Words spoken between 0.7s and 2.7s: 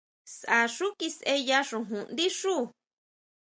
xu kisʼeya xojón ndí xuú.